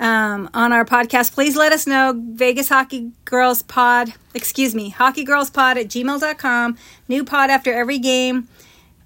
um, 0.00 0.50
on 0.54 0.72
our 0.72 0.84
podcast, 0.84 1.34
please 1.34 1.54
let 1.56 1.72
us 1.72 1.86
know. 1.86 2.14
Vegas 2.16 2.68
Hockey 2.68 3.12
Girls 3.24 3.62
Pod, 3.62 4.14
excuse 4.34 4.74
me, 4.74 4.88
Hockey 4.88 5.24
Girls 5.24 5.50
Pod 5.50 5.78
at 5.78 5.86
gmail.com. 5.86 6.76
New 7.06 7.24
pod 7.24 7.50
after 7.50 7.72
every 7.72 7.98
game. 7.98 8.48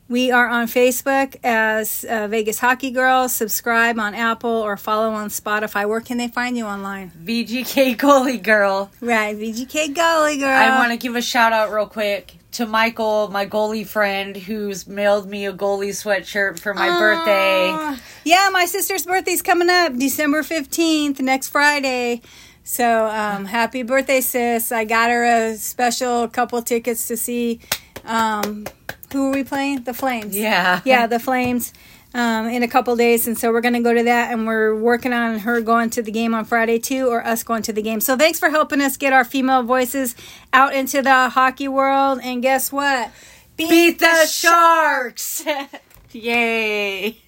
We 0.06 0.30
are 0.30 0.48
on 0.48 0.66
Facebook 0.66 1.36
as 1.42 2.04
uh, 2.04 2.28
Vegas 2.28 2.58
Hockey 2.58 2.90
Girls. 2.90 3.34
Subscribe 3.34 3.98
on 3.98 4.14
Apple 4.14 4.50
or 4.50 4.76
follow 4.76 5.10
on 5.12 5.30
Spotify. 5.30 5.88
Where 5.88 6.02
can 6.02 6.18
they 6.18 6.28
find 6.28 6.58
you 6.58 6.66
online? 6.66 7.10
VGK 7.10 7.96
goalie 7.96 8.42
girl. 8.42 8.90
Right, 9.00 9.34
VGK 9.34 9.94
Goalie 9.94 10.38
Girl. 10.38 10.48
I 10.48 10.78
want 10.78 10.92
to 10.92 10.98
give 10.98 11.16
a 11.16 11.22
shout 11.22 11.54
out 11.54 11.72
real 11.72 11.86
quick 11.86 12.36
to 12.52 12.66
Michael, 12.66 13.28
my 13.28 13.46
goalie 13.46 13.86
friend, 13.86 14.36
who's 14.36 14.86
mailed 14.86 15.26
me 15.26 15.46
a 15.46 15.52
goalie 15.54 15.88
sweatshirt 15.88 16.58
for 16.58 16.74
my 16.74 16.88
birthday. 16.98 17.98
Yeah, 18.24 18.50
my 18.52 18.66
sister's 18.66 19.06
birthday's 19.06 19.42
coming 19.42 19.70
up 19.70 19.96
December 19.96 20.42
15th, 20.42 21.18
next 21.20 21.48
Friday. 21.48 22.20
So, 22.62 23.06
um, 23.06 23.46
happy 23.46 23.82
birthday, 23.82 24.20
sis. 24.20 24.70
I 24.70 24.84
got 24.84 25.10
her 25.10 25.24
a 25.24 25.56
special 25.56 26.28
couple 26.28 26.60
tickets 26.62 27.08
to 27.08 27.16
see. 27.16 27.60
Um, 28.04 28.66
who 29.14 29.28
are 29.28 29.32
we 29.32 29.44
playing? 29.44 29.84
The 29.84 29.94
Flames. 29.94 30.36
Yeah. 30.36 30.80
Yeah, 30.84 31.06
the 31.06 31.18
Flames. 31.18 31.72
Um, 32.16 32.46
in 32.46 32.62
a 32.62 32.68
couple 32.68 32.94
days, 32.94 33.26
and 33.26 33.36
so 33.36 33.50
we're 33.50 33.60
going 33.60 33.74
to 33.74 33.80
go 33.80 33.92
to 33.92 34.04
that, 34.04 34.32
and 34.32 34.46
we're 34.46 34.72
working 34.72 35.12
on 35.12 35.40
her 35.40 35.60
going 35.60 35.90
to 35.90 36.02
the 36.02 36.12
game 36.12 36.32
on 36.32 36.44
Friday 36.44 36.78
too, 36.78 37.08
or 37.08 37.26
us 37.26 37.42
going 37.42 37.62
to 37.62 37.72
the 37.72 37.82
game. 37.82 38.00
So 38.00 38.16
thanks 38.16 38.38
for 38.38 38.50
helping 38.50 38.80
us 38.80 38.96
get 38.96 39.12
our 39.12 39.24
female 39.24 39.64
voices 39.64 40.14
out 40.52 40.74
into 40.74 41.02
the 41.02 41.28
hockey 41.30 41.66
world. 41.66 42.20
And 42.22 42.40
guess 42.40 42.70
what? 42.70 43.10
Beat 43.56 43.98
the 43.98 44.26
Sharks! 44.26 45.44
Yay! 46.12 47.18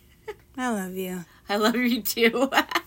I 0.56 0.70
love 0.70 0.94
you. 0.94 1.24
I 1.48 1.56
love 1.56 1.74
you 1.74 2.02
too. 2.02 2.48